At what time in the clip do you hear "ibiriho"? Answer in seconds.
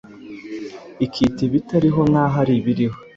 2.59-2.97